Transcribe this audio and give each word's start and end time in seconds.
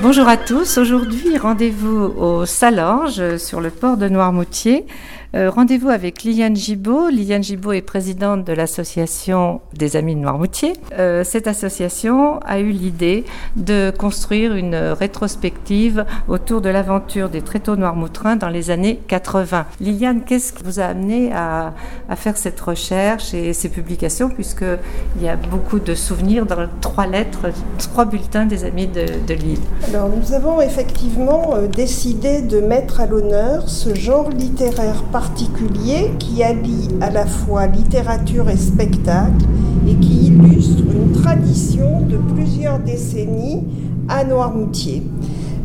Bonjour 0.00 0.28
à 0.28 0.36
tous. 0.36 0.78
Aujourd'hui, 0.78 1.36
rendez-vous 1.38 2.14
au 2.16 2.46
Salange 2.46 3.36
sur 3.38 3.60
le 3.60 3.70
port 3.70 3.96
de 3.96 4.08
Noirmoutier 4.08 4.86
euh, 5.34 5.50
rendez-vous 5.50 5.90
avec 5.90 6.22
Liliane 6.22 6.56
Gibaud. 6.56 7.08
Liliane 7.08 7.42
Gibaud 7.42 7.72
est 7.72 7.82
présidente 7.82 8.44
de 8.44 8.52
l'association 8.54 9.60
des 9.74 9.96
Amis 9.96 10.14
de 10.14 10.20
Noirmoutier. 10.20 10.72
Euh, 10.98 11.22
cette 11.22 11.46
association 11.46 12.40
a 12.40 12.60
eu 12.60 12.70
l'idée 12.70 13.24
de 13.56 13.92
construire 13.96 14.54
une 14.54 14.74
rétrospective 14.74 16.06
autour 16.28 16.62
de 16.62 16.70
l'aventure 16.70 17.28
des 17.28 17.42
tréteaux 17.42 17.76
noirmoutrins 17.76 18.36
dans 18.36 18.48
les 18.48 18.70
années 18.70 19.00
80. 19.08 19.66
Liliane, 19.80 20.22
qu'est-ce 20.24 20.54
qui 20.54 20.64
vous 20.64 20.80
a 20.80 20.84
amené 20.84 21.30
à, 21.34 21.74
faire 22.16 22.38
cette 22.38 22.60
recherche 22.60 23.34
et 23.34 23.52
ces 23.52 23.68
publications, 23.68 24.30
puisqu'il 24.30 25.22
y 25.22 25.28
a 25.28 25.36
beaucoup 25.36 25.78
de 25.78 25.94
souvenirs 25.94 26.46
dans 26.46 26.66
trois 26.80 27.06
lettres, 27.06 27.50
trois 27.78 28.06
bulletins 28.06 28.46
des 28.46 28.64
Amis 28.64 28.86
de, 28.86 29.04
de 29.26 29.34
Lille? 29.34 29.60
Alors, 29.88 30.08
nous 30.08 30.32
avons 30.32 30.62
effectivement 30.62 31.54
euh, 31.54 31.66
décidé 31.66 32.40
de 32.40 32.60
mettre 32.60 33.00
à 33.00 33.06
l'honneur 33.06 33.68
ce 33.68 33.94
genre 33.94 34.30
littéraire 34.30 35.02
particulier 35.18 36.12
qui 36.20 36.44
allie 36.44 36.88
à 37.00 37.10
la 37.10 37.26
fois 37.26 37.66
littérature 37.66 38.48
et 38.48 38.56
spectacle 38.56 39.46
et 39.88 39.94
qui 39.96 40.28
illustre 40.28 40.84
une 40.94 41.10
tradition 41.10 42.02
de 42.02 42.18
plusieurs 42.32 42.78
décennies 42.78 43.64
à 44.08 44.22
Noirmoutier. 44.22 45.02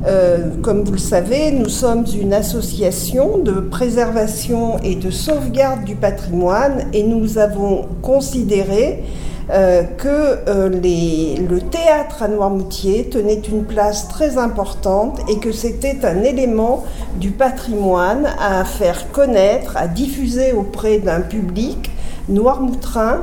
Euh, 0.08 0.56
comme 0.64 0.84
vous 0.84 0.94
le 0.94 0.98
savez, 0.98 1.52
nous 1.52 1.70
sommes 1.70 2.06
une 2.20 2.34
association 2.34 3.38
de 3.38 3.52
préservation 3.52 4.80
et 4.80 4.96
de 4.96 5.12
sauvegarde 5.12 5.86
du 5.86 5.96
patrimoine 5.96 6.86
et 6.92 7.04
nous 7.04 7.38
avons 7.38 7.86
considéré 8.02 9.04
euh, 9.50 9.84
que 9.84 10.08
euh, 10.48 10.70
le 10.70 11.60
théâtre 11.62 12.24
à 12.24 12.28
Noirmoutier 12.28 13.10
tenait 13.10 13.42
une 13.42 13.66
place 13.66 14.08
très 14.08 14.38
importante 14.38 15.20
et 15.30 15.40
que 15.40 15.52
c'était 15.52 16.06
un 16.06 16.24
élément 16.24 16.86
du 17.18 17.32
patrimoine 17.32 18.28
à 18.40 18.64
faire 18.64 19.12
connaître, 19.12 19.76
à 19.76 19.88
diffuser 19.88 20.54
auprès 20.54 21.00
d'un 21.00 21.22
public 21.22 21.92
noirmoutrin 22.30 23.22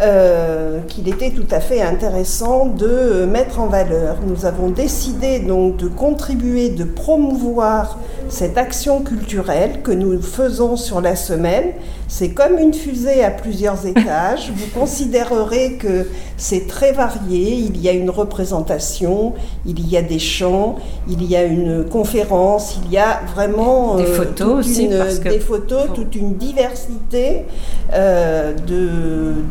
euh, 0.00 0.80
qu'il 0.88 1.08
était 1.08 1.30
tout 1.30 1.46
à 1.50 1.60
fait 1.60 1.82
intéressant 1.82 2.66
de 2.66 3.24
mettre 3.24 3.60
en 3.60 3.66
valeur. 3.66 4.18
Nous 4.26 4.44
avons 4.46 4.70
décidé 4.70 5.38
donc 5.40 5.76
de 5.76 5.88
contribuer, 5.88 6.70
de 6.70 6.84
promouvoir 6.84 7.98
cette 8.28 8.58
action 8.58 9.02
culturelle 9.02 9.82
que 9.82 9.92
nous 9.92 10.20
faisons 10.20 10.76
sur 10.76 11.00
la 11.00 11.16
semaine. 11.16 11.72
C'est 12.12 12.30
comme 12.30 12.58
une 12.58 12.74
fusée 12.74 13.22
à 13.22 13.30
plusieurs 13.30 13.86
étages. 13.94 14.52
Vous 14.54 14.66
considérerez 14.78 15.74
que 15.74 16.08
c'est 16.36 16.66
très 16.66 16.92
varié. 16.92 17.52
Il 17.54 17.80
y 17.80 17.88
a 17.88 17.92
une 17.92 18.10
représentation, 18.10 19.34
il 19.64 19.88
y 19.88 19.96
a 19.96 20.02
des 20.02 20.18
chants, 20.18 20.76
il 21.08 21.24
y 21.24 21.36
a 21.36 21.44
une 21.44 21.84
conférence, 21.84 22.78
il 22.84 22.92
y 22.92 22.98
a 22.98 23.20
vraiment 23.32 23.96
des 23.96 24.02
euh, 24.02 24.16
photos 24.16 24.66
aussi, 24.66 24.88
des 24.88 25.38
photos, 25.38 25.86
toute 25.94 26.16
une 26.16 26.34
diversité. 26.34 27.44
Euh, 27.92 28.52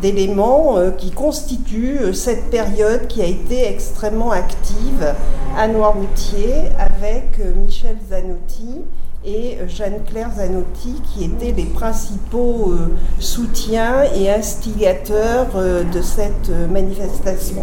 d'éléments 0.00 0.78
euh, 0.78 0.90
qui 0.90 1.10
constituent 1.10 1.98
euh, 2.00 2.12
cette 2.14 2.48
période 2.50 3.06
qui 3.06 3.20
a 3.20 3.26
été 3.26 3.66
extrêmement 3.66 4.30
active 4.30 5.14
à 5.58 5.68
Noirmoutier 5.68 6.54
avec 6.78 7.38
Michel 7.56 7.96
Zanotti 8.08 8.82
et 9.24 9.58
Jeanne-Claire 9.68 10.30
Zanotti 10.36 10.94
qui 11.12 11.24
étaient 11.24 11.52
les 11.52 11.64
principaux 11.64 12.72
soutiens 13.18 14.04
et 14.16 14.30
instigateurs 14.30 15.48
de 15.54 16.00
cette 16.00 16.50
manifestation. 16.70 17.62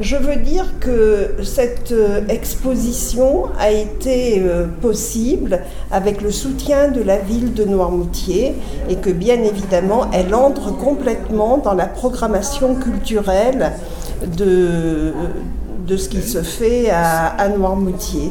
Je 0.00 0.16
veux 0.16 0.36
dire 0.36 0.78
que 0.78 1.36
cette 1.42 1.94
exposition 2.28 3.46
a 3.58 3.70
été 3.70 4.42
possible 4.80 5.62
avec 5.90 6.22
le 6.22 6.30
soutien 6.30 6.88
de 6.88 7.02
la 7.02 7.18
ville 7.18 7.52
de 7.52 7.64
Noirmoutier 7.64 8.54
et 8.88 8.96
que 8.96 9.10
bien 9.10 9.42
évidemment 9.42 10.08
elle 10.12 10.34
entre 10.34 10.76
complètement 10.76 11.58
dans 11.58 11.74
la 11.74 11.86
programmation 11.86 12.76
culturelle 12.76 13.72
de 14.38 14.42
de 14.42 15.12
ce 15.96 16.08
qui 16.08 16.22
se 16.22 16.42
fait 16.42 16.90
à, 16.90 17.48
Noirmoutier. 17.48 18.30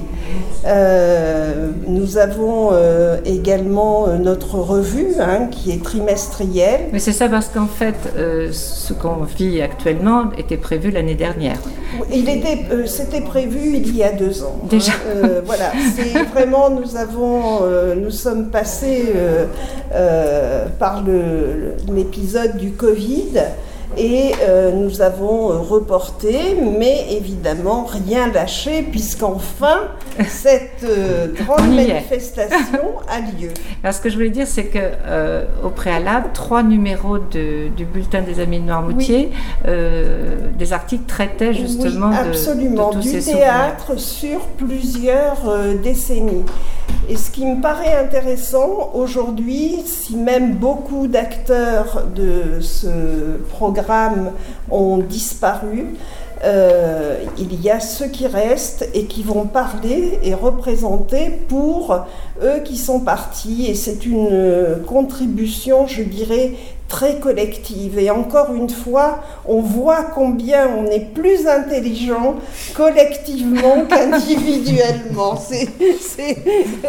Euh, 0.65 1.71
nous 1.87 2.17
avons 2.17 2.69
euh, 2.71 3.17
également 3.25 4.07
euh, 4.07 4.17
notre 4.17 4.55
revue 4.55 5.15
hein, 5.19 5.47
qui 5.49 5.71
est 5.71 5.83
trimestrielle. 5.83 6.89
Mais 6.93 6.99
c'est 6.99 7.13
ça 7.13 7.27
parce 7.27 7.47
qu'en 7.47 7.67
fait, 7.67 7.95
ce 8.51 8.93
qu'on 8.93 9.23
vit 9.23 9.61
actuellement 9.61 10.25
était 10.37 10.57
prévu 10.57 10.91
l'année 10.91 11.15
dernière. 11.15 11.57
Il 12.13 12.29
était, 12.29 12.65
c'était 12.85 13.21
prévu 13.21 13.75
il 13.75 13.95
y 13.95 14.03
a 14.03 14.11
deux 14.11 14.43
ans. 14.43 14.59
Déjà. 14.69 14.93
voilà, 15.45 15.71
c'est 15.95 16.23
vraiment 16.33 16.69
nous 16.69 16.95
avons, 16.95 17.61
nous 17.95 18.11
sommes 18.11 18.49
passés 18.49 19.13
par 20.79 21.03
l'épisode 21.87 22.57
du 22.57 22.71
Covid 22.71 23.41
et 23.97 24.33
euh, 24.41 24.71
nous 24.71 25.01
avons 25.01 25.51
euh, 25.51 25.57
reporté, 25.57 26.55
mais 26.79 27.07
évidemment 27.11 27.83
rien 27.83 28.31
lâché, 28.31 28.83
puisqu'enfin 28.83 29.81
cette 30.27 30.83
euh, 30.83 31.27
grande 31.33 31.73
manifestation 31.75 32.79
a 33.09 33.19
lieu. 33.19 33.49
Alors 33.83 33.93
ce 33.93 34.01
que 34.01 34.09
je 34.09 34.15
voulais 34.15 34.29
dire, 34.29 34.47
c'est 34.47 34.65
que 34.65 34.79
au 35.63 35.69
préalable, 35.69 36.29
trois 36.33 36.63
numéros 36.63 37.17
du 37.17 37.85
bulletin 37.85 38.21
des 38.21 38.39
Amis 38.39 38.59
de 38.59 38.65
Noirmoutier, 38.65 39.31
des 39.65 40.73
articles 40.73 41.05
traitaient 41.07 41.53
justement 41.53 42.09
oui, 42.09 42.29
absolument, 42.29 42.91
du 42.91 43.19
théâtre 43.19 43.99
sur 43.99 44.39
plusieurs 44.57 45.41
décennies. 45.83 46.45
Et 47.09 47.17
ce 47.17 47.29
qui 47.31 47.45
me 47.45 47.61
paraît 47.61 47.95
intéressant 47.95 48.91
aujourd'hui, 48.93 49.83
si 49.85 50.15
même 50.15 50.55
beaucoup 50.55 51.07
d'acteurs 51.07 52.07
de 52.15 52.61
ce 52.61 53.37
programme 53.49 54.31
ont 54.69 54.97
disparu, 54.97 55.87
euh, 56.43 57.23
il 57.37 57.61
y 57.61 57.69
a 57.69 57.79
ceux 57.79 58.07
qui 58.07 58.25
restent 58.25 58.89
et 58.93 59.05
qui 59.05 59.21
vont 59.23 59.45
parler 59.45 60.19
et 60.23 60.33
représenter 60.33 61.29
pour 61.47 62.05
eux 62.41 62.59
qui 62.63 62.77
sont 62.77 62.99
partis. 62.99 63.67
Et 63.67 63.75
c'est 63.75 64.05
une 64.05 64.79
contribution, 64.87 65.85
je 65.87 66.03
dirais, 66.03 66.53
très 66.91 67.19
collective. 67.19 67.97
Et 67.97 68.11
encore 68.11 68.53
une 68.53 68.69
fois, 68.69 69.19
on 69.45 69.61
voit 69.61 70.03
combien 70.03 70.67
on 70.67 70.85
est 70.87 71.13
plus 71.13 71.47
intelligent 71.47 72.35
collectivement 72.75 73.85
qu'individuellement. 73.89 75.37
C'est 75.37 75.69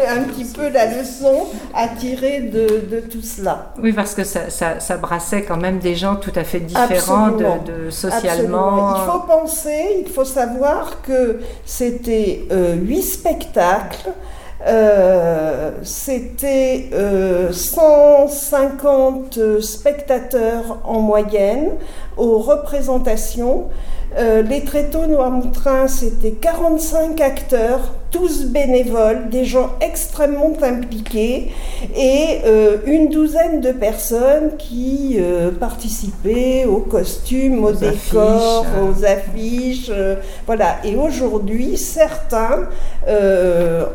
un 0.09 0.23
petit 0.23 0.43
peu 0.53 0.67
la 0.67 0.87
leçon 0.97 1.45
à 1.73 1.87
tirer 1.87 2.41
de, 2.41 2.99
tout 2.99 3.21
cela. 3.21 3.73
Oui, 3.81 3.93
parce 3.93 4.13
que 4.13 4.25
ça, 4.25 4.49
ça, 4.49 4.97
brassait 4.97 5.43
quand 5.43 5.57
même 5.57 5.79
des 5.79 5.95
gens 5.95 6.17
tout 6.17 6.33
à 6.35 6.43
fait 6.43 6.59
différents 6.59 7.29
de, 7.29 7.89
socialement. 7.89 8.95
Il 8.97 9.11
faut 9.11 9.19
penser, 9.19 10.03
il 10.05 10.11
faut 10.11 10.25
savoir 10.25 11.01
que 11.01 11.39
c'était 11.65 12.45
euh, 12.51 12.75
huit 12.75 13.03
spectacles. 13.03 14.11
Euh, 14.65 15.71
c'était 15.83 16.89
150 17.51 19.37
euh, 19.37 19.59
spectateurs 19.59 20.79
en 20.85 21.01
moyenne 21.01 21.71
aux 22.17 22.39
représentations. 22.39 23.69
Euh, 24.17 24.41
les 24.43 24.63
tréteaux 24.63 25.07
Noirmoutrins, 25.07 25.87
c'était 25.87 26.31
45 26.31 27.19
acteurs 27.21 27.93
tous 28.13 28.45
bénévoles, 28.45 29.29
des 29.29 29.43
gens 29.43 29.71
extrêmement 29.81 30.53
impliqués 30.61 31.51
et 31.97 32.41
euh, 32.45 32.77
une 32.85 33.09
douzaine 33.09 33.59
de 33.59 33.71
personnes 33.71 34.55
qui 34.57 35.15
euh, 35.17 35.49
participaient 35.49 36.65
aux 36.65 36.77
costumes, 36.77 37.63
aux, 37.63 37.71
décors, 37.71 38.67
aux 38.83 39.03
affiches. 39.03 39.89
Euh, 39.89 40.15
voilà. 40.45 40.77
Et 40.85 40.95
aujourd'hui, 40.95 41.75
certains 41.75 42.67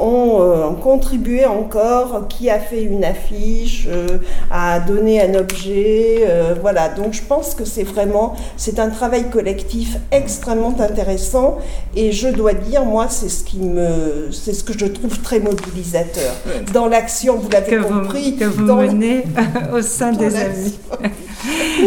ont 0.00 0.76
contribué 0.82 1.46
encore, 1.46 2.26
qui 2.28 2.50
a 2.50 2.58
fait 2.58 2.82
une 2.82 3.04
affiche, 3.04 3.88
a 4.50 4.80
donné 4.80 5.22
un 5.22 5.34
objet. 5.34 6.26
voilà. 6.60 6.88
Donc 6.88 7.14
je 7.14 7.22
pense 7.22 7.54
que 7.54 7.64
c'est 7.64 7.84
vraiment, 7.84 8.07
c'est 8.56 8.78
un 8.78 8.90
travail 8.90 9.30
collectif 9.30 9.96
extrêmement 10.12 10.74
intéressant 10.78 11.58
et 11.94 12.12
je 12.12 12.28
dois 12.28 12.54
dire, 12.54 12.84
moi, 12.84 13.06
c'est 13.08 13.28
ce 13.28 13.44
qui 13.44 13.58
me 13.58 14.28
c'est 14.32 14.52
ce 14.52 14.64
que 14.64 14.76
je 14.76 14.86
trouve 14.86 15.18
très 15.20 15.40
mobilisateur. 15.40 16.34
Dans 16.72 16.86
l'action, 16.86 17.36
vous 17.36 17.48
l'avez 17.50 17.78
compris. 17.78 18.36
que 18.36 18.44
vous 18.44 18.64
menez 18.64 19.24
au 19.72 19.82
sein 19.82 20.12
des 20.12 20.34
amis. 20.36 20.78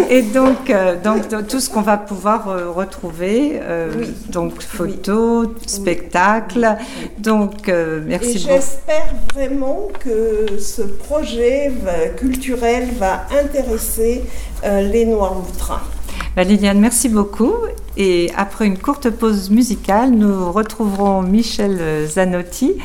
Et 0.10 0.22
donc, 0.22 0.70
euh, 0.70 0.96
donc, 1.02 1.48
tout 1.48 1.60
ce 1.60 1.70
qu'on 1.70 1.82
va 1.82 1.98
pouvoir 1.98 2.50
euh, 2.50 2.72
retrouver, 2.72 3.60
euh, 3.62 4.06
donc 4.30 4.62
photos, 4.62 5.50
spectacles. 5.66 6.78
Donc, 7.18 7.68
merci 8.06 8.40
beaucoup. 8.40 8.56
J'espère 8.56 9.14
vraiment 9.34 9.88
que 10.00 10.60
ce 10.60 10.82
projet 10.82 11.72
culturel 12.18 12.90
va 12.98 13.26
intéresser 13.32 14.24
les 14.64 15.06
Noirs-Moutrins. 15.06 15.82
Bah, 16.36 16.44
Liliane, 16.44 16.80
merci 16.80 17.10
beaucoup. 17.10 17.54
Et 17.98 18.32
après 18.38 18.66
une 18.66 18.78
courte 18.78 19.10
pause 19.10 19.50
musicale, 19.50 20.12
nous 20.12 20.52
retrouverons 20.52 21.22
Michel 21.22 22.08
Zanotti 22.08 22.76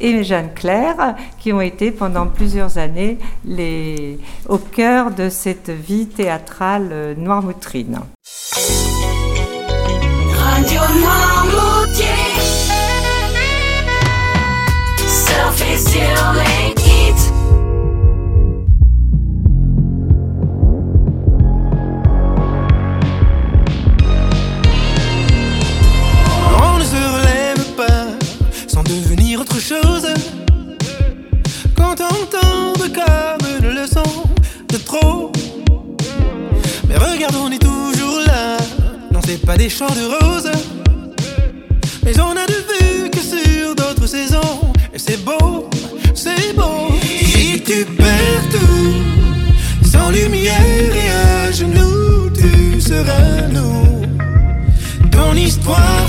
et 0.00 0.22
Jeanne 0.22 0.50
Claire, 0.54 1.16
qui 1.40 1.52
ont 1.52 1.60
été 1.60 1.90
pendant 1.90 2.28
plusieurs 2.28 2.78
années 2.78 3.18
les... 3.44 4.20
au 4.48 4.58
cœur 4.58 5.10
de 5.10 5.30
cette 5.30 5.70
vie 5.70 6.06
théâtrale 6.06 7.16
noirmoutrine. 7.18 7.98
Sur 10.64 11.71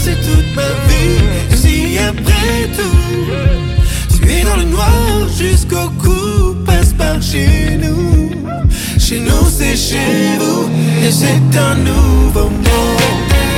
c'est 0.03 0.19
toute 0.27 0.55
ma 0.55 0.69
vie. 0.87 1.55
Si 1.55 1.97
après 1.97 2.67
tout, 2.77 2.99
tu 4.13 4.31
es 4.31 4.43
dans 4.43 4.57
le 4.57 4.65
noir 4.65 4.91
jusqu'au 5.37 5.89
cou, 6.01 6.55
passe 6.65 6.93
par 6.93 7.21
chez 7.21 7.77
nous. 7.81 8.31
Chez 8.99 9.19
nous, 9.19 9.45
c'est 9.49 9.77
chez 9.77 10.37
vous, 10.39 10.69
et 11.05 11.11
c'est 11.11 11.57
un 11.57 11.75
nouveau 11.75 12.49
monde. 12.49 13.52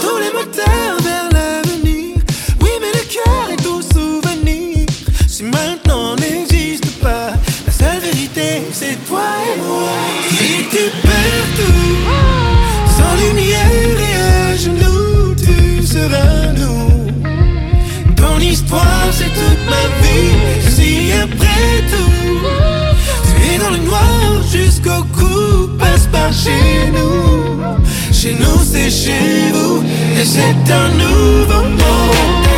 Tous 0.00 0.18
les 0.18 0.32
moteurs 0.32 1.00
vers 1.02 1.28
l'avenir. 1.32 2.16
Oui, 2.60 2.70
mais 2.80 2.92
le 2.92 3.04
cœur 3.08 3.50
est 3.52 3.62
tout 3.62 3.80
souvenir. 3.80 4.86
Si 5.28 5.44
maintenant 5.44 6.16
n'existe 6.16 6.98
pas, 7.00 7.32
la 7.66 7.72
seule 7.72 8.00
vérité 8.00 8.62
c'est 8.72 8.96
toi 9.06 9.22
et 9.46 9.58
moi. 9.60 9.90
Si 10.30 10.66
tu 10.68 10.90
perds 11.00 11.50
tout, 11.58 11.96
sans 12.96 13.14
lumière 13.22 13.98
et 14.10 14.16
à 14.52 14.56
genoux, 14.56 15.34
tu 15.36 15.86
seras 15.86 16.52
nous. 16.58 17.06
Ton 18.16 18.38
histoire 18.40 19.08
c'est 19.12 19.32
toute 19.32 19.64
ma 19.68 19.84
vie. 20.02 20.34
Si 20.68 21.12
après 21.12 21.84
tout, 21.92 22.10
dans 23.62 23.70
le 23.70 23.78
noir 23.78 24.42
jusqu'au 24.50 25.02
cou, 25.16 25.68
passe 25.78 26.06
par 26.10 26.32
chez 26.32 26.90
nous. 26.92 27.29
Chez 28.22 28.34
nous, 28.34 28.62
c'est 28.62 28.90
chez 28.90 29.50
vous, 29.50 29.82
et 29.82 30.24
c'est 30.26 30.70
un 30.70 30.88
nouveau 30.90 31.62
monde. 31.62 32.49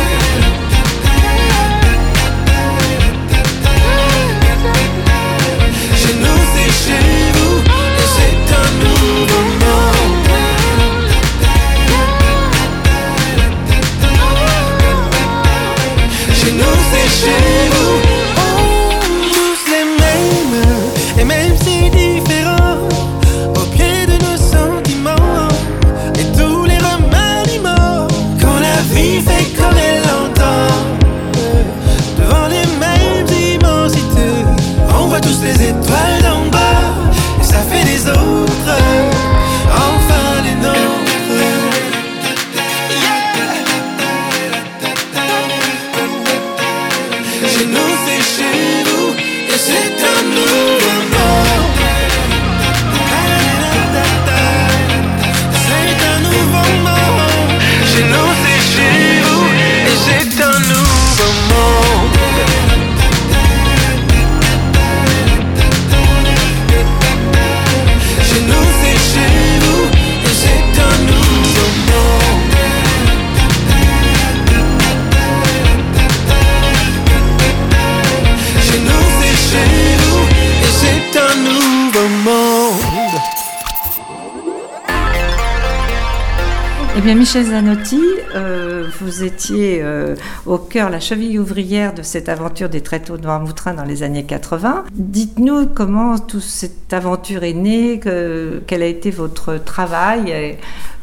Michel 87.11 87.47
Zanotti, 87.47 87.99
euh, 88.33 88.87
vous 89.01 89.23
étiez 89.23 89.79
euh, 89.81 90.15
au 90.45 90.57
cœur, 90.57 90.89
la 90.89 91.01
cheville 91.01 91.37
ouvrière 91.37 91.93
de 91.93 92.01
cette 92.01 92.29
aventure 92.29 92.69
des 92.69 92.79
tréteaux 92.79 93.17
de 93.17 93.23
Noirmoutrin 93.23 93.73
dans 93.73 93.83
les 93.83 94.03
années 94.03 94.23
80. 94.23 94.85
Dites-nous 94.93 95.67
comment 95.67 96.17
toute 96.17 96.41
cette 96.41 96.93
aventure 96.93 97.43
est 97.43 97.53
née, 97.53 97.99
quel 97.99 98.81
a 98.81 98.85
été 98.85 99.11
votre 99.11 99.57
travail, 99.57 100.31
et, 100.31 100.57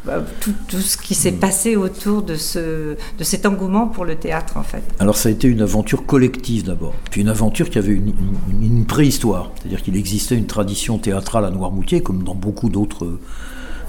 euh, 0.08 0.20
tout, 0.40 0.78
ce 0.78 0.96
qui 0.96 1.14
s'est 1.14 1.32
passé 1.32 1.76
autour 1.76 2.22
de, 2.22 2.34
ce, 2.34 2.96
de 3.18 3.24
cet 3.24 3.44
engouement 3.44 3.86
pour 3.86 4.06
le 4.06 4.16
théâtre 4.16 4.56
en 4.56 4.62
fait. 4.62 4.82
Alors 4.98 5.16
ça 5.16 5.28
a 5.28 5.32
été 5.32 5.48
une 5.48 5.60
aventure 5.60 6.06
collective 6.06 6.64
d'abord, 6.64 6.94
puis 7.10 7.20
une 7.20 7.28
aventure 7.28 7.68
qui 7.68 7.78
avait 7.78 7.92
une, 7.92 8.14
une 8.62 8.86
préhistoire, 8.86 9.52
c'est-à-dire 9.56 9.82
qu'il 9.82 9.96
existait 9.96 10.36
une 10.36 10.46
tradition 10.46 10.96
théâtrale 10.96 11.44
à 11.44 11.50
Noirmoutier, 11.50 12.02
comme 12.02 12.24
dans 12.24 12.34
beaucoup 12.34 12.70
d'autres 12.70 13.18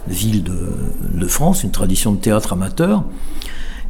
ville 0.08 0.44
de, 0.44 1.28
France, 1.28 1.64
une 1.64 1.72
tradition 1.72 2.12
de 2.12 2.18
théâtre 2.18 2.54
amateur. 2.54 3.04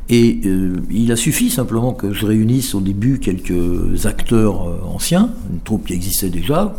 Et 0.09 0.41
euh, 0.45 0.75
il 0.91 1.11
a 1.11 1.15
suffi 1.15 1.49
simplement 1.49 1.93
que 1.93 2.13
je 2.13 2.25
réunisse 2.25 2.75
au 2.75 2.81
début 2.81 3.19
quelques 3.19 4.05
acteurs 4.05 4.67
euh, 4.67 4.81
anciens, 4.85 5.29
une 5.51 5.61
troupe 5.61 5.87
qui 5.87 5.93
existait 5.93 6.29
déjà. 6.29 6.75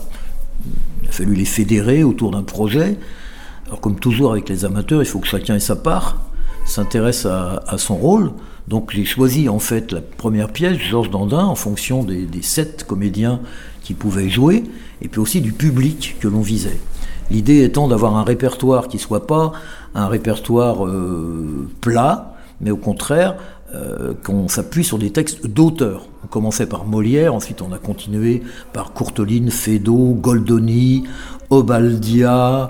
Il 1.03 1.09
a 1.09 1.13
fallu 1.13 1.35
les 1.35 1.47
fédérer 1.47 2.05
autour 2.05 2.31
d'un 2.31 2.43
projet. 2.43 2.99
Alors 3.67 3.81
comme 3.81 3.99
toujours 3.99 4.33
avec 4.33 4.49
les 4.49 4.65
amateurs, 4.65 5.03
il 5.03 5.07
faut 5.07 5.19
que 5.19 5.27
chacun 5.27 5.55
ait 5.55 5.61
sa 5.61 5.77
part, 5.77 6.21
s'intéresse 6.65 7.27
à, 7.27 7.79
son 7.79 7.97
rôle. 7.97 8.33
Donc 8.69 8.93
j'ai 8.93 9.05
choisi 9.05 9.49
en 9.49 9.59
fait 9.59 9.93
la 9.93 10.01
première 10.01 10.51
pièce, 10.51 10.79
Georges 10.79 11.11
Dandin, 11.11 11.45
en 11.45 11.55
fonction 11.55 12.05
des, 12.05 12.29
sept 12.43 12.85
comédiens 12.85 13.41
qui 13.83 13.95
pouvaient 13.95 14.31
jouer, 14.31 14.65
et 15.01 15.09
puis 15.09 15.21
aussi 15.21 15.41
du 15.41 15.53
public 15.53 16.17
que 16.21 16.29
l'on 16.29 16.41
visait. 16.41 16.79
L'idée 17.31 17.65
étant 17.65 17.89
d'avoir 17.89 18.17
un 18.17 18.25
répertoire 18.25 18.89
qui 18.89 18.99
soit 18.99 19.27
pas 19.27 19.53
un 19.95 20.07
répertoire 20.07 20.87
euh, 20.87 21.69
plat, 21.81 22.35
mais 22.61 22.71
au 22.71 22.77
contraire 22.77 23.37
euh, 23.75 24.13
qu'on 24.23 24.49
s'appuie 24.49 24.85
sur 24.85 24.99
des 24.99 25.11
textes 25.11 25.47
d'auteurs. 25.47 26.07
On 26.25 26.27
commençait 26.27 26.67
par 26.67 26.85
Molière, 26.85 27.35
ensuite 27.35 27.63
on 27.63 27.73
a 27.73 27.79
continué 27.79 28.43
par 28.75 28.93
Courteline, 28.93 29.51
Feydeau, 29.51 30.15
Goldoni, 30.15 31.05
Obaldia, 31.49 32.69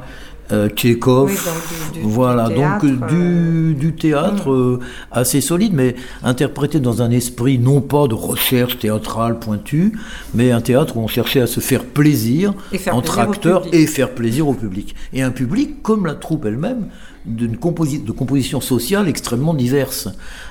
euh, 0.53 0.69
Tchekhov, 0.69 1.29
Oui, 1.31 1.35
donc 1.37 1.93
du- 1.95 2.01
du- 2.01 2.07
voilà, 2.07 2.49
du 2.49 2.55
donc 2.55 2.81
théâtre, 2.81 3.07
du, 3.09 3.75
du 3.75 3.93
théâtre 3.95 4.51
euh, 4.53 4.81
assez 5.11 5.41
solide, 5.41 5.73
mais 5.75 5.95
interprété 6.23 6.79
dans 6.81 7.03
un 7.03 7.11
esprit 7.11 7.59
non 7.59 7.81
pas 7.81 8.07
de 8.09 8.15
recherche 8.15 8.79
théâtrale 8.79 9.39
pointue, 9.39 9.93
mais 10.35 10.51
un 10.51 10.61
théâtre 10.61 10.97
où 10.97 11.01
on 11.01 11.09
cherchait 11.09 11.41
à 11.41 11.47
se 11.47 11.61
faire 11.61 11.85
plaisir 11.85 12.55
faire 12.73 12.95
entre 12.97 13.15
plaisir 13.15 13.31
acteurs 13.31 13.63
et 13.73 13.87
faire 13.87 14.11
plaisir 14.11 14.49
au 14.49 14.55
public. 14.55 14.95
Et 15.13 15.23
un 15.23 15.31
public, 15.31 15.83
comme 15.83 16.07
la 16.07 16.15
troupe 16.15 16.45
elle-même, 16.45 16.87
d'une 17.25 17.57
composi- 17.57 18.03
de 18.05 18.11
composition 18.13 18.61
sociale 18.61 19.09
extrêmement 19.09 19.55
diverse. 19.55 20.09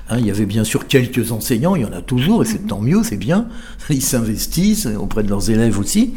Hein, 0.10 0.18
il 0.20 0.26
y 0.26 0.32
avait 0.32 0.46
bien 0.46 0.64
sûr 0.64 0.88
quelques 0.88 1.32
enseignants, 1.34 1.76
il 1.76 1.82
y 1.82 1.86
en 1.86 1.92
a 1.92 2.02
toujours, 2.02 2.44
et 2.44 2.46
c'est 2.46 2.68
tant 2.68 2.80
mieux, 2.80 3.02
c'est 3.04 3.18
bien. 3.18 3.48
Ils 3.90 4.02
s'investissent 4.02 4.88
auprès 5.00 5.24
de 5.24 5.30
leurs 5.30 5.50
élèves 5.50 5.78
aussi. 5.80 6.14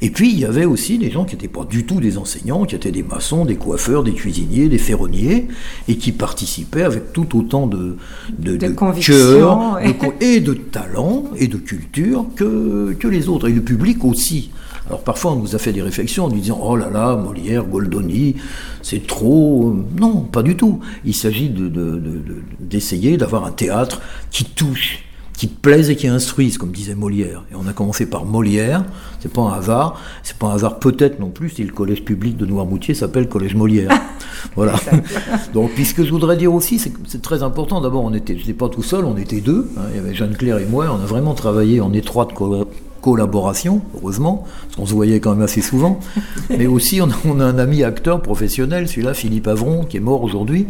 Et 0.00 0.10
puis 0.10 0.32
il 0.32 0.38
y 0.40 0.44
avait 0.44 0.64
aussi 0.64 0.98
des 0.98 1.10
gens 1.10 1.24
qui 1.24 1.36
n'étaient 1.36 1.46
pas 1.48 1.64
du 1.64 1.84
tout 1.86 2.00
des 2.00 2.18
enseignants, 2.18 2.64
qui 2.64 2.74
étaient 2.74 2.90
des 2.90 3.04
maçons, 3.04 3.44
des 3.44 3.54
coiffeurs, 3.56 4.02
des 4.02 4.12
cuisiniers, 4.12 4.68
des 4.68 4.78
ferronniers, 4.78 5.46
et 5.86 5.96
qui 5.96 6.10
participaient 6.10 6.82
avec 6.82 7.12
tout 7.12 7.36
autant 7.38 7.66
de, 7.68 7.96
de, 8.38 8.56
De 8.56 8.66
de 8.66 8.72
conviction, 8.72 9.12
cœur, 9.14 9.98
co- 10.00 10.14
et 10.20 10.40
de 10.40 10.54
talent 10.54 11.26
et 11.36 11.46
de 11.46 11.56
culture 11.58 12.26
que, 12.34 12.96
que 12.98 13.06
les 13.06 13.28
autres, 13.28 13.48
et 13.48 13.52
le 13.52 13.62
public 13.62 14.04
aussi. 14.04 14.50
Alors 14.92 15.04
parfois 15.04 15.32
on 15.32 15.36
nous 15.36 15.54
a 15.56 15.58
fait 15.58 15.72
des 15.72 15.80
réflexions 15.80 16.26
en 16.26 16.28
nous 16.28 16.38
disant 16.38 16.60
oh 16.62 16.76
là 16.76 16.90
là 16.90 17.16
Molière, 17.16 17.64
Goldoni, 17.64 18.36
c'est 18.82 19.06
trop. 19.06 19.74
Non, 19.98 20.20
pas 20.20 20.42
du 20.42 20.54
tout. 20.54 20.80
Il 21.06 21.14
s'agit 21.14 21.48
de- 21.48 21.68
de- 21.68 21.92
de- 21.92 21.98
de- 22.18 22.42
d'essayer 22.60 23.16
d'avoir 23.16 23.46
un 23.46 23.52
théâtre 23.52 24.02
qui 24.30 24.44
touche, 24.44 24.98
qui 25.34 25.46
plaise 25.46 25.88
et 25.88 25.96
qui 25.96 26.08
instruise, 26.08 26.58
comme 26.58 26.72
disait 26.72 26.94
Molière. 26.94 27.42
Et 27.50 27.54
on 27.54 27.66
a 27.66 27.72
commencé 27.72 28.04
par 28.04 28.26
Molière. 28.26 28.84
C'est 29.20 29.32
pas 29.32 29.40
un 29.40 29.52
hasard. 29.54 29.98
C'est 30.22 30.36
pas 30.36 30.48
un 30.48 30.54
hasard 30.56 30.78
peut-être 30.78 31.18
non 31.20 31.30
plus 31.30 31.48
si 31.48 31.64
le 31.64 31.72
collège 31.72 32.04
public 32.04 32.36
de 32.36 32.44
Noirmoutier 32.44 32.92
s'appelle 32.92 33.30
Collège 33.30 33.54
Molière. 33.54 33.88
voilà. 34.56 34.74
Donc, 35.54 35.70
puis 35.74 35.86
ce 35.86 35.94
que 35.94 36.04
je 36.04 36.10
voudrais 36.10 36.36
dire 36.36 36.52
aussi, 36.52 36.78
c'est 36.78 36.90
que 36.90 36.98
c'est 37.06 37.22
très 37.22 37.42
important. 37.42 37.80
D'abord, 37.80 38.04
on 38.04 38.12
était, 38.12 38.34
je 38.34 38.40
n'étais 38.40 38.52
pas 38.52 38.68
tout 38.68 38.82
seul, 38.82 39.06
on 39.06 39.16
était 39.16 39.40
deux. 39.40 39.70
hein. 39.78 39.82
Il 39.92 39.96
y 39.96 39.98
avait 40.00 40.14
Jeanne 40.14 40.36
Claire 40.36 40.58
et 40.58 40.66
moi. 40.66 40.86
On 40.90 41.02
a 41.02 41.06
vraiment 41.06 41.32
travaillé 41.32 41.80
en 41.80 41.94
étroite 41.94 42.34
collaboration, 43.02 43.82
heureusement, 43.96 44.46
parce 44.62 44.76
qu'on 44.76 44.86
se 44.86 44.94
voyait 44.94 45.20
quand 45.20 45.34
même 45.34 45.42
assez 45.42 45.60
souvent. 45.60 46.00
Mais 46.48 46.66
aussi, 46.66 47.02
on 47.02 47.10
a, 47.10 47.14
on 47.26 47.38
a 47.40 47.44
un 47.44 47.58
ami 47.58 47.84
acteur 47.84 48.22
professionnel, 48.22 48.88
celui-là, 48.88 49.12
Philippe 49.12 49.48
Avron, 49.48 49.84
qui 49.84 49.98
est 49.98 50.00
mort 50.00 50.22
aujourd'hui. 50.22 50.66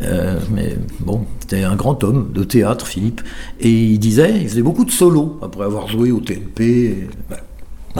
Euh, 0.00 0.38
mais 0.54 0.76
bon, 1.00 1.22
c'était 1.40 1.64
un 1.64 1.74
grand 1.74 2.04
homme 2.04 2.30
de 2.32 2.44
théâtre, 2.44 2.86
Philippe. 2.86 3.20
Et 3.58 3.68
il 3.70 3.98
disait, 3.98 4.32
il 4.42 4.48
faisait 4.48 4.62
beaucoup 4.62 4.84
de 4.84 4.92
solos 4.92 5.40
après 5.42 5.64
avoir 5.64 5.88
joué 5.88 6.12
au 6.12 6.20
TNP. 6.20 6.64
et- 6.64 7.08
ben, 7.28 7.36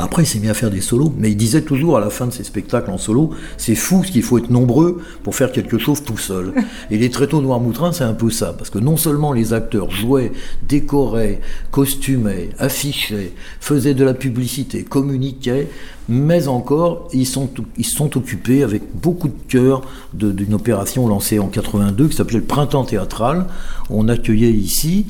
après, 0.03 0.23
il 0.23 0.27
s'est 0.27 0.39
mis 0.39 0.49
à 0.49 0.55
faire 0.55 0.71
des 0.71 0.81
solos, 0.81 1.13
mais 1.19 1.31
il 1.31 1.37
disait 1.37 1.63
toujours 1.63 1.97
à 1.97 2.01
la 2.01 2.11
fin 2.11 2.27
de 2.27 2.33
ses 2.33 2.45
spectacles 2.45 2.91
en 2.91 2.99
solo, 2.99 3.31
c'est 3.57 3.75
fou 3.75 4.05
ce 4.05 4.13
qu'il 4.13 4.23
faut 4.23 4.39
être 4.39 4.51
nombreux 4.51 5.01
pour 5.23 5.35
faire 5.35 5.53
quelque 5.53 5.79
chose 5.79 6.03
tout 6.03 6.19
seul. 6.19 6.53
Et 6.91 6.99
les 6.99 7.11
tréteaux 7.11 7.41
Noirmoutrin, 7.41 7.93
c'est 7.93 8.05
un 8.05 8.15
peu 8.15 8.31
ça, 8.31 8.53
parce 8.53 8.71
que 8.71 8.79
non 8.79 8.97
seulement 8.97 9.33
les 9.33 9.53
acteurs 9.53 9.91
jouaient, 9.91 10.33
décoraient, 10.69 11.41
costumaient, 11.71 12.51
affichaient, 12.59 13.33
faisaient 13.61 13.95
de 13.95 14.05
la 14.05 14.15
publicité, 14.15 14.85
communiquaient, 14.85 15.69
mais 16.09 16.49
encore, 16.49 17.09
ils 17.13 17.27
sont, 17.27 17.51
ils 17.77 17.85
sont 17.85 18.17
occupés 18.17 18.63
avec 18.63 18.83
beaucoup 18.95 19.29
de 19.29 19.39
cœur 19.49 19.83
d'une 20.15 20.55
opération 20.55 21.07
lancée 21.07 21.39
en 21.39 21.49
82 21.49 22.09
qui 22.09 22.17
s'appelait 22.17 22.39
le 22.39 22.45
Printemps 22.45 22.85
théâtral. 22.85 23.47
On 23.91 24.09
accueillait 24.09 24.53
ici 24.53 25.07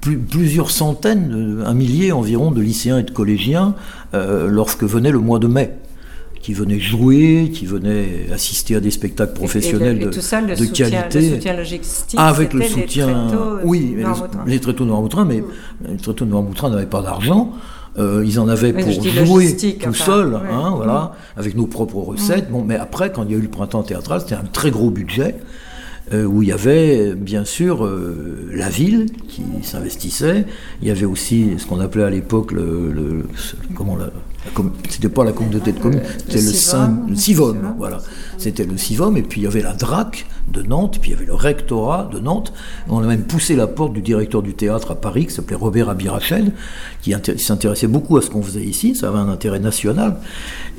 plus- 0.00 0.18
plusieurs 0.18 0.70
centaines, 0.70 1.28
de- 1.28 1.62
un 1.64 1.74
millier 1.74 2.12
environ 2.12 2.50
de 2.50 2.60
lycéens 2.60 2.98
et 2.98 3.02
de 3.02 3.10
collégiens 3.10 3.74
euh, 4.14 4.48
lorsque 4.48 4.84
venait 4.84 5.10
le 5.12 5.18
mois 5.18 5.38
de 5.38 5.46
mai 5.46 5.70
qui 6.40 6.52
venaient 6.52 6.78
jouer, 6.78 7.50
qui 7.54 7.64
venaient 7.64 8.26
assister 8.32 8.76
à 8.76 8.80
des 8.80 8.90
spectacles 8.90 9.32
professionnels 9.32 9.96
et, 9.96 10.00
le- 10.00 10.02
et 10.02 10.04
de, 10.06 10.10
tout 10.10 10.20
ça, 10.20 10.42
le, 10.42 10.48
de 10.48 10.54
soutien, 10.56 10.90
qualité. 10.90 11.20
le 11.30 11.34
soutien 11.36 11.56
logistique, 11.56 12.18
avec 12.20 12.52
le 12.52 12.60
les 12.60 12.68
soutien, 12.68 13.06
tréteaux 13.28 13.58
oui, 13.64 13.96
les 14.46 14.60
tréteaux 14.60 14.84
Noirmoutrin, 14.84 15.24
mais 15.24 15.42
les 15.88 15.96
tréteaux 15.96 16.26
Noirmoutrin 16.26 16.68
n'avaient 16.70 16.84
pas 16.86 17.00
d'argent. 17.02 17.52
Euh, 17.96 18.24
ils 18.26 18.40
en 18.40 18.48
avaient 18.48 18.72
Mais 18.72 18.82
pour 18.82 18.92
jouer 19.24 19.56
tout 19.56 19.66
enfin, 19.88 20.04
seuls, 20.04 20.34
ouais. 20.34 20.40
hein, 20.52 20.72
voilà, 20.74 21.12
avec 21.36 21.54
nos 21.54 21.66
propres 21.66 21.98
recettes. 21.98 22.50
Bon, 22.50 22.64
mais 22.64 22.74
après, 22.76 23.12
quand 23.12 23.22
il 23.24 23.30
y 23.30 23.34
a 23.34 23.38
eu 23.38 23.42
le 23.42 23.48
printemps 23.48 23.84
théâtral, 23.84 24.20
c'était 24.20 24.34
un 24.34 24.42
très 24.52 24.70
gros 24.72 24.90
budget. 24.90 25.36
Euh, 26.12 26.24
où 26.24 26.42
il 26.42 26.48
y 26.48 26.52
avait 26.52 27.14
bien 27.14 27.44
sûr 27.44 27.84
euh, 27.84 28.50
la 28.52 28.68
ville 28.68 29.06
qui 29.28 29.42
s'investissait, 29.62 30.44
il 30.82 30.88
y 30.88 30.90
avait 30.90 31.06
aussi 31.06 31.54
ce 31.56 31.66
qu'on 31.66 31.80
appelait 31.80 32.04
à 32.04 32.10
l'époque 32.10 32.52
le, 32.52 33.24
comment 33.74 33.96
la, 33.96 34.10
c'était 34.90 35.08
pas 35.08 35.24
la 35.24 35.32
communauté 35.32 35.72
de 35.72 35.78
communes, 35.80 36.02
c'était 36.28 36.40
le, 36.40 37.10
le 37.10 37.14
voilà, 37.78 37.98
c'était 38.38 38.64
le 38.64 38.76
Civom 38.76 39.16
et 39.16 39.22
puis 39.22 39.40
il 39.40 39.44
y 39.44 39.46
avait 39.46 39.62
la 39.62 39.72
DRAC 39.72 40.26
de 40.52 40.62
Nantes, 40.62 40.98
puis 41.00 41.10
il 41.10 41.14
y 41.14 41.16
avait 41.16 41.24
le 41.26 41.34
rectorat 41.34 42.08
de 42.12 42.18
Nantes. 42.20 42.52
On 42.88 43.02
a 43.02 43.06
même 43.06 43.22
poussé 43.22 43.56
la 43.56 43.66
porte 43.66 43.94
du 43.94 44.02
directeur 44.02 44.42
du 44.42 44.52
théâtre 44.54 44.90
à 44.90 44.94
Paris 44.94 45.26
qui 45.26 45.32
s'appelait 45.32 45.56
Robert 45.56 45.88
Abirachel, 45.88 46.52
qui 47.00 47.12
inté- 47.12 47.38
s'intéressait 47.38 47.86
beaucoup 47.86 48.18
à 48.18 48.22
ce 48.22 48.28
qu'on 48.28 48.42
faisait 48.42 48.62
ici, 48.62 48.94
ça 48.94 49.08
avait 49.08 49.18
un 49.18 49.28
intérêt 49.30 49.60
national, 49.60 50.16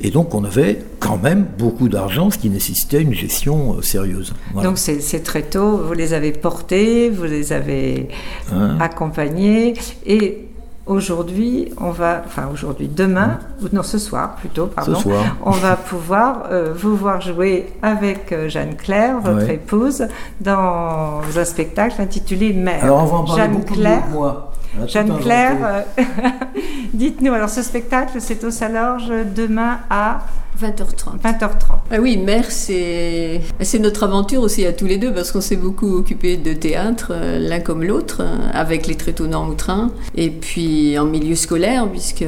et 0.00 0.10
donc 0.10 0.34
on 0.34 0.44
avait 0.44 0.84
quand 1.00 1.18
même 1.20 1.46
beaucoup 1.58 1.88
d'argent, 1.88 2.30
ce 2.30 2.38
qui 2.38 2.48
nécessitait 2.48 3.02
une 3.02 3.14
gestion 3.14 3.76
euh, 3.78 3.82
sérieuse. 3.82 4.32
Voilà. 4.52 4.68
Donc 4.68 4.78
c'est 4.78 5.00
c'est 5.00 5.20
très 5.24 5.42
tôt, 5.42 5.78
vous 5.78 5.92
les 5.92 6.14
avez 6.14 6.30
portés, 6.32 7.10
vous 7.10 7.24
les 7.24 7.52
avez 7.52 8.08
Hein. 8.52 8.78
accompagnés 8.80 9.74
et 10.06 10.46
aujourd'hui, 10.86 11.72
on 11.80 11.90
va, 11.90 12.22
enfin 12.24 12.48
aujourd'hui, 12.52 12.88
demain, 12.88 13.38
ou 13.62 13.66
non 13.72 13.82
ce 13.82 13.98
soir 13.98 14.36
plutôt, 14.36 14.66
pardon, 14.66 14.94
soir. 14.94 15.36
on 15.44 15.50
va 15.50 15.76
pouvoir 15.76 16.44
euh, 16.50 16.72
vous 16.74 16.96
voir 16.96 17.20
jouer 17.20 17.72
avec 17.82 18.32
euh, 18.32 18.48
Jeanne 18.48 18.76
Claire, 18.76 19.20
votre 19.20 19.46
Ouais. 19.46 19.54
épouse, 19.56 20.06
dans 20.40 21.20
un 21.36 21.44
spectacle 21.44 22.00
intitulé 22.00 22.52
Mère. 22.52 22.84
Alors 22.84 23.02
on 23.02 23.06
va 23.06 23.16
en 23.18 23.24
parler 23.24 23.42
Jeanne 23.42 23.52
beaucoup 23.52 23.74
Claire, 23.74 24.06
moi. 24.10 24.52
Jeanne. 24.86 25.18
Claire, 25.18 25.56
euh, 25.62 26.02
dites-nous, 26.96 27.32
alors 27.32 27.50
ce 27.50 27.62
spectacle 27.62 28.18
c'est 28.20 28.42
au 28.44 28.50
Salorge 28.50 29.12
demain 29.34 29.78
à 29.90 30.26
20h30. 30.60 31.20
20h30. 31.22 31.50
Ah 31.90 31.98
oui, 32.00 32.16
mère, 32.16 32.50
c'est 32.50 33.42
c'est 33.60 33.78
notre 33.78 34.04
aventure 34.04 34.42
aussi 34.42 34.64
à 34.64 34.72
tous 34.72 34.86
les 34.86 34.96
deux 34.96 35.12
parce 35.12 35.30
qu'on 35.30 35.40
s'est 35.40 35.56
beaucoup 35.56 35.96
occupé 35.96 36.36
de 36.36 36.52
théâtre, 36.54 37.12
euh, 37.14 37.38
l'un 37.38 37.60
comme 37.60 37.84
l'autre, 37.84 38.22
euh, 38.22 38.36
avec 38.52 38.86
les 38.86 38.94
tréteaux 38.94 39.26
Nord-Moutrin, 39.26 39.90
et 40.16 40.30
puis 40.30 40.98
en 40.98 41.04
milieu 41.04 41.34
scolaire, 41.34 41.86
puisque 41.88 42.24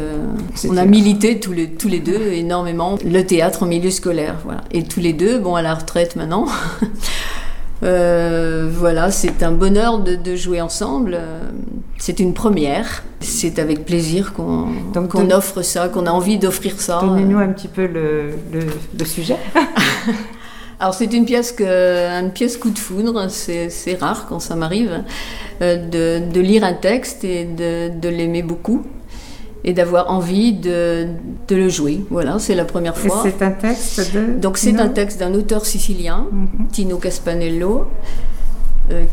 on 0.69 0.77
a 0.77 0.85
milité 0.85 1.41
tous 1.41 1.53
les, 1.53 1.69
tous 1.71 1.89
les 1.89 2.01
deux 2.01 2.33
énormément 2.33 2.99
le 3.05 3.23
théâtre 3.23 3.63
en 3.63 3.67
milieu 3.67 3.91
scolaire. 3.91 4.37
Voilà. 4.45 4.63
Et 4.73 4.83
tous 4.83 5.01
les 5.01 5.15
deux, 5.15 5.39
bon, 5.39 5.55
à 5.55 5.63
la 5.63 5.75
retraite 5.75 6.17
maintenant. 6.17 6.47
Euh, 7.85 8.69
voilà, 8.69 9.13
c'est 9.13 9.45
un 9.45 9.53
bonheur 9.53 10.01
de, 10.01 10.17
de 10.17 10.35
jouer 10.35 10.61
ensemble. 10.61 11.17
C'est 11.99 12.21
une 12.21 12.33
première. 12.33 13.03
C'est 13.21 13.59
avec 13.59 13.85
plaisir 13.85 14.33
qu'on 14.33 14.69
de- 14.95 15.33
offre 15.35 15.63
ça, 15.63 15.89
qu'on 15.89 16.07
a 16.07 16.11
envie 16.11 16.39
d'offrir 16.39 16.81
ça. 16.81 17.01
Donnez-nous 17.03 17.39
un 17.39 17.49
petit 17.49 17.69
peu 17.69 17.87
le, 17.87 18.31
le- 18.53 18.67
le 18.99 19.05
sujet. 19.05 19.37
Alors 20.81 20.95
c'est 20.95 21.13
une 21.13 21.25
pièce 21.25 21.51
que, 21.51 21.65
une 21.65 22.31
pièce 22.31 22.57
coup 22.57 22.71
de 22.71 22.79
foudre, 22.79 23.27
c'est 23.29 23.69
rare 24.01 24.27
quand 24.29 24.39
ça 24.39 24.55
m'arrive 24.55 25.03
euh, 25.61 25.77
de, 25.77 26.31
de 26.33 26.41
lire 26.41 26.63
un 26.63 26.75
texte 26.75 27.25
et 27.25 27.45
de, 27.47 27.89
de 27.99 28.09
l'aimer 28.09 28.43
beaucoup 28.43 28.85
et 29.65 29.73
d'avoir 29.73 30.09
envie 30.13 30.53
de, 30.53 31.09
de 31.49 31.57
le 31.57 31.69
jouer. 31.69 32.05
Voilà, 32.11 32.39
c'est 32.39 32.55
la 32.55 32.65
première 32.65 32.97
fois. 32.97 33.25
c'est 33.25 33.43
un 33.45 33.51
texte 33.51 34.15
de. 34.15 34.39
Donc 34.39 34.57
c'est 34.57 34.79
un 34.79 34.89
texte 34.89 35.19
d'un 35.19 35.35
auteur 35.35 35.67
sicilien, 35.67 36.27
Mhm. 36.31 36.69
Tino 36.71 36.97
Caspanello, 36.99 37.87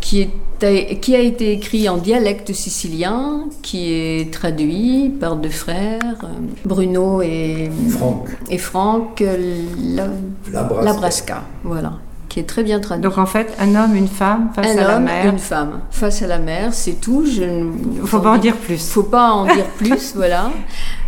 qui, 0.02 0.22
est, 0.62 1.00
qui 1.00 1.16
a 1.16 1.20
été 1.20 1.52
écrit 1.52 1.90
en 1.90 1.98
dialecte 1.98 2.54
sicilien, 2.54 3.46
qui 3.62 3.92
est 3.92 4.32
traduit 4.34 5.10
par 5.20 5.36
deux 5.36 5.50
frères, 5.50 6.00
euh, 6.24 6.28
Bruno 6.66 7.22
et 7.22 7.70
Franck, 7.90 8.30
et 8.50 8.58
Franck 8.58 9.22
euh, 9.22 9.64
La- 9.96 10.08
Labrasca. 10.52 10.84
Labrasca, 10.86 11.44
voilà, 11.64 11.94
qui 12.30 12.40
est 12.40 12.44
très 12.44 12.64
bien 12.64 12.80
traduit. 12.80 13.04
Donc 13.04 13.18
en 13.18 13.26
fait, 13.26 13.54
un 13.60 13.76
homme, 13.76 13.96
une 13.96 14.08
femme 14.08 14.50
face 14.56 14.68
un 14.68 14.78
à 14.78 14.88
la 14.88 14.96
homme, 14.98 15.04
mer. 15.04 15.26
une 15.34 15.40
femme, 15.40 15.80
face 15.92 16.22
à 16.22 16.28
la 16.28 16.40
mer, 16.40 16.74
c'est 16.74 17.00
tout. 17.02 17.26
Je 17.26 17.44
ne 17.44 18.06
Faut 18.06 18.20
pas 18.20 18.32
en 18.32 18.38
dire 18.38 18.56
plus. 18.56 18.78
faut 18.90 19.04
pas 19.04 19.32
en 19.32 19.46
dire 19.46 19.66
plus, 19.78 20.14
voilà. 20.16 20.52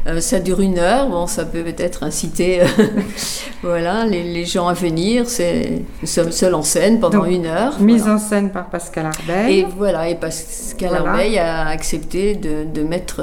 Euh, 0.07 0.21
ça 0.21 0.39
dure 0.39 0.61
une 0.61 0.79
heure, 0.79 1.09
bon, 1.09 1.27
ça 1.27 1.43
peut 1.43 1.63
peut-être 1.63 2.03
inciter, 2.03 2.61
euh, 2.61 2.65
voilà, 3.61 4.05
les, 4.05 4.23
les 4.23 4.45
gens 4.45 4.67
à 4.67 4.73
venir. 4.73 5.27
C'est 5.27 5.81
nous 6.01 6.07
sommes 6.07 6.31
seuls 6.31 6.53
en 6.55 6.61
scène 6.61 6.99
pendant 6.99 7.19
Donc, 7.23 7.31
une 7.31 7.45
heure. 7.45 7.79
Mise 7.81 8.03
voilà. 8.03 8.15
en 8.15 8.19
scène 8.19 8.49
par 8.51 8.67
Pascal 8.69 9.07
Arbeil. 9.07 9.59
Et 9.59 9.65
voilà, 9.77 10.07
et 10.09 10.15
Pascal 10.15 10.89
Voilà. 10.91 11.09
Arbeil 11.09 11.37
a 11.39 11.67
accepté 11.67 12.35
de, 12.35 12.63
de 12.73 12.83
mettre, 12.87 13.21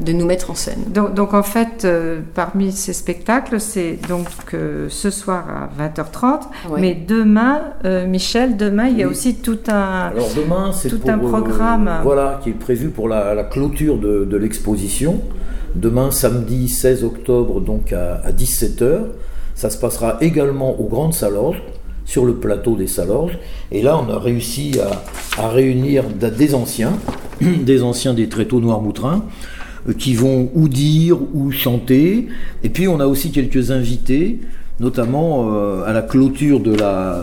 de 0.00 0.12
nous 0.12 0.26
mettre 0.26 0.50
en 0.50 0.54
scène. 0.56 0.82
Donc, 0.88 1.14
donc, 1.14 1.32
en 1.32 1.42
fait, 1.44 1.84
euh, 1.84 2.20
parmi 2.34 2.72
ces 2.72 2.92
spectacles, 2.92 3.60
c'est 3.60 3.98
donc 4.08 4.26
euh, 4.54 4.86
ce 4.88 5.10
soir 5.10 5.44
à 5.48 5.82
20h30, 5.82 6.40
Ouais. 6.70 6.80
mais 6.80 6.94
demain, 6.94 7.60
euh, 7.84 8.06
Michel, 8.06 8.56
demain, 8.56 8.88
il 8.88 8.98
y 8.98 9.02
a 9.02 9.06
Oui. 9.06 9.12
aussi 9.12 9.36
tout 9.36 9.58
un... 9.68 10.08
Alors 10.12 10.28
demain, 10.36 10.72
c'est 10.72 10.88
Tout 10.88 10.98
pour, 10.98 11.10
un 11.10 11.18
programme. 11.18 11.86
euh, 11.88 12.00
voilà, 12.02 12.40
qui 12.42 12.50
est 12.50 12.52
prévu 12.54 12.88
pour 12.88 13.08
la, 13.08 13.34
la 13.34 13.44
clôture 13.44 13.96
de, 13.98 14.24
de 14.24 14.36
l'exposition. 14.36 15.20
Demain, 15.74 16.10
samedi 16.10 16.68
16 16.68 17.04
octobre, 17.04 17.60
donc 17.60 17.92
à, 17.92 18.30
17h. 18.32 19.02
Ça 19.54 19.70
se 19.70 19.78
passera 19.78 20.18
également 20.20 20.80
aux 20.80 20.88
Grandes 20.88 21.14
Salorges, 21.14 21.62
sur 22.04 22.24
le 22.24 22.34
plateau 22.34 22.76
des 22.76 22.86
Salorges. 22.86 23.38
Et 23.70 23.82
là, 23.82 23.98
on 23.98 24.10
a 24.10 24.18
réussi 24.18 24.78
à, 25.38 25.48
réunir 25.48 26.04
des 26.08 26.54
anciens, 26.54 26.92
des 27.40 27.82
anciens 27.82 28.14
des 28.14 28.28
tréteaux 28.28 28.60
Noirmoutrins, 28.60 29.24
euh, 29.88 29.92
qui 29.92 30.14
vont 30.14 30.50
ou 30.54 30.68
dire 30.68 31.18
ou 31.34 31.50
chanter. 31.52 32.28
Et 32.64 32.68
puis, 32.68 32.88
on 32.88 33.00
a 33.00 33.06
aussi 33.06 33.30
quelques 33.30 33.70
invités 33.70 34.40
notamment 34.80 35.52
euh, 35.52 35.84
à 35.84 35.92
la 35.92 36.02
clôture 36.02 36.58
de 36.58 36.74
la, 36.74 37.22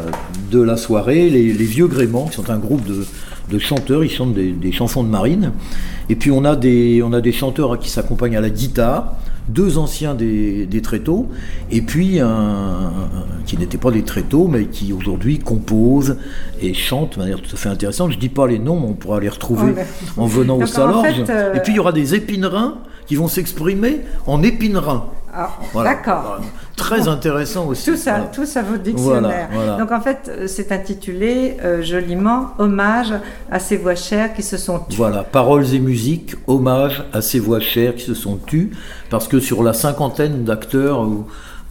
de 0.52 0.62
la 0.62 0.78
soirée, 0.78 1.30
les, 1.30 1.52
Vieux 1.52 1.88
Gréments, 1.88 2.28
qui 2.28 2.36
sont 2.36 2.50
un 2.52 2.60
groupe 2.60 2.86
de, 2.86 3.04
chanteurs, 3.60 4.04
ils 4.04 4.10
chantent 4.10 4.34
des, 4.34 4.72
chansons 4.72 5.04
de 5.04 5.10
marine. 5.10 5.52
Et 6.10 6.16
puis 6.16 6.32
on 6.32 6.44
a 6.46 6.56
des, 6.56 7.02
on 7.04 7.14
a 7.14 7.22
des 7.22 7.32
chanteurs 7.32 7.80
qui 7.80 7.90
s'accompagnent 7.90 8.38
à 8.38 8.42
la 8.42 8.50
guitare, 8.50 9.16
deux 9.48 9.78
anciens 9.78 10.16
des, 10.16 10.66
des 10.66 10.82
tréteaux, 10.82 11.30
et 11.72 11.82
puis 11.82 12.20
un, 12.20 12.92
qui 13.46 13.58
n'étaient 13.58 13.78
pas 13.78 13.92
des 13.92 14.04
tréteaux, 14.04 14.48
mais 14.48 14.66
qui 14.66 14.94
aujourd'hui 14.94 15.40
composent 15.40 16.18
et 16.62 16.74
chantent 16.74 17.16
de 17.16 17.20
manière 17.20 17.42
tout 17.42 17.54
à 17.54 17.58
fait 17.58 17.70
intéressante. 17.70 18.12
Je 18.12 18.16
ne 18.16 18.22
dis 18.22 18.30
pas 18.30 18.48
les 18.48 18.60
noms, 18.60 18.80
mais 18.80 18.88
on 18.88 18.94
pourra 18.94 19.20
les 19.20 19.30
retrouver 19.30 19.74
en 20.18 20.28
venant 20.28 20.58
au 20.62 20.66
salon. 20.66 21.04
Euh, 21.06 21.54
et 21.54 21.60
puis 21.62 21.74
il 21.74 21.76
y 21.78 21.80
aura 21.80 21.94
des 21.94 22.16
épinerins 22.16 22.80
qui 23.06 23.16
vont 23.16 23.28
s'exprimer 23.28 24.02
en 24.26 24.44
épinerins. 24.44 25.10
Ah, 25.34 25.50
D'accord. 25.74 26.40
Très 26.76 27.08
intéressant 27.08 27.68
aussi. 27.68 27.90
Tout 27.90 27.98
ça, 27.98 28.30
tout 28.34 28.46
ça 28.46 28.62
vaut 28.62 28.78
dictionnaire. 28.78 29.50
Donc 29.78 29.92
en 29.92 30.00
fait, 30.00 30.30
euh, 30.30 30.48
c'est 30.48 30.72
intitulé 30.72 31.58
euh, 31.64 31.82
joliment 31.82 32.52
Hommage 32.60 33.14
à 33.52 33.60
ces 33.60 33.78
voix 33.78 33.96
chères 33.96 34.34
qui 34.34 34.44
se 34.44 34.58
sont 34.58 34.80
tues. 34.80 34.96
Voilà, 34.96 35.24
paroles 35.24 35.74
et 35.74 35.80
musique, 35.80 36.36
hommage 36.48 37.04
à 37.14 37.22
ces 37.22 37.40
voix 37.40 37.60
chères 37.60 37.96
qui 37.96 38.04
se 38.04 38.14
sont 38.14 38.38
tues, 38.38 38.72
parce 39.10 39.28
que 39.28 39.40
sur 39.40 39.64
la 39.64 39.74
cinquantaine 39.74 40.44
d'acteurs 40.44 41.02
ou 41.02 41.26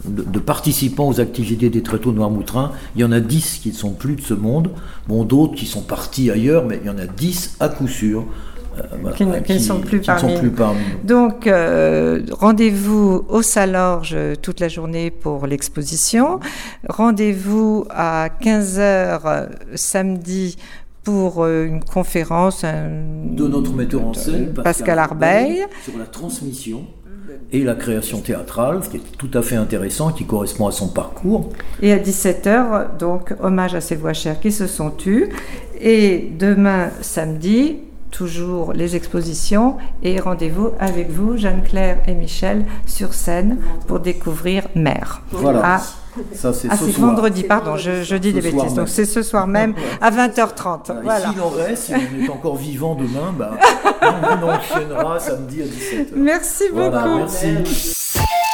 de, 0.05 0.39
participants 0.39 1.07
aux 1.07 1.19
activités 1.19 1.69
des 1.69 1.81
tréteaux 1.81 2.11
Noirmoutrins, 2.11 2.71
il 2.95 3.01
y 3.01 3.03
en 3.03 3.11
a 3.11 3.19
dix 3.19 3.59
qui 3.61 3.69
ne 3.69 3.75
sont 3.75 3.91
plus 3.91 4.15
de 4.15 4.21
ce 4.21 4.33
monde, 4.33 4.69
bon 5.07 5.23
d'autres 5.23 5.55
qui 5.55 5.65
sont 5.65 5.81
partis 5.81 6.29
ailleurs, 6.29 6.65
mais 6.65 6.79
il 6.81 6.87
y 6.87 6.89
en 6.89 6.97
a 6.97 7.05
dix 7.05 7.55
à 7.59 7.69
coup 7.69 7.87
sûr. 7.87 8.25
Euh, 8.77 9.11
qui, 9.41 9.53
ne 9.53 9.59
sont 9.59 9.79
plus 9.79 10.01
parmi, 10.01 10.33
Donc, 11.03 11.47
euh, 11.47 12.21
rendez-vous 12.31 13.25
au 13.29 13.41
Salorge 13.41 14.15
toute 14.41 14.59
la 14.59 14.67
journée 14.67 15.11
pour 15.11 15.47
l'exposition. 15.47 16.39
Rendez-vous 16.87 17.85
à 17.89 18.29
15h 18.41 19.49
samedi 19.75 20.57
pour 21.03 21.43
euh, 21.43 21.65
une 21.65 21.83
conférence 21.83 22.63
de 22.63 23.47
notre 23.47 23.73
metteur 23.73 24.05
en 24.05 24.13
scène, 24.13 24.53
Pascal, 24.53 24.99
Arbeil, 24.99 25.65
sur 25.83 25.97
la 25.97 26.05
transmission 26.05 26.85
et 27.51 27.63
la 27.63 27.75
création 27.75 28.19
théâtrale, 28.19 28.83
ce 28.83 28.89
qui 28.89 28.97
est 28.97 29.17
tout 29.17 29.31
à 29.33 29.41
fait 29.41 29.55
intéressant, 29.55 30.11
qui 30.11 30.25
correspond 30.25 30.67
à 30.67 30.71
son 30.71 30.89
parcours. 30.89 31.49
Et 31.81 31.93
à 31.93 31.97
17h, 31.97 32.97
donc, 32.97 33.33
hommage 33.41 33.73
à 33.73 33.81
ces 33.81 33.95
voix 33.95 34.13
chères 34.13 34.39
qui 34.39 34.51
se 34.51 34.67
sont 34.67 34.91
tues. 34.91 35.29
Et 35.79 36.29
demain, 36.37 36.89
samedi, 37.01 37.77
toujours 38.11 38.73
les 38.73 38.95
expositions 38.95 39.77
et 40.03 40.19
rendez-vous 40.19 40.71
avec 40.79 41.09
vous, 41.09 41.37
Jeanne-Claire 41.37 41.99
et 42.07 42.13
Michel, 42.13 42.65
sur 42.85 43.13
scène 43.13 43.59
pour 43.87 43.99
découvrir 43.99 44.67
Mère. 44.75 45.21
Voilà. 45.31 45.61
Ah, 45.63 45.81
ça, 46.33 46.53
c'est 46.53 46.67
ah, 46.71 46.75
vendredi, 46.97 47.43
pardon, 47.43 47.77
je, 47.77 48.15
dis 48.15 48.33
des 48.33 48.41
bêtises. 48.41 48.73
Donc, 48.73 48.89
c'est 48.89 49.05
ce 49.05 49.21
soir 49.21 49.47
même 49.47 49.73
à 50.01 50.11
20h30. 50.11 51.01
Voilà. 51.03 51.29
S'il 51.29 51.41
en 51.41 51.49
reste, 51.49 51.83
si 51.83 51.93
on 51.93 52.23
est 52.25 52.29
encore 52.31 52.55
vivant 52.55 52.95
demain, 52.95 53.33
bah, 53.37 53.51
on 54.01 54.47
enchaînera 54.47 55.19
samedi 55.19 55.61
à 55.61 55.65
17h. 55.65 56.07
Merci 56.15 56.63
beaucoup. 56.73 57.17
merci. 57.17 58.47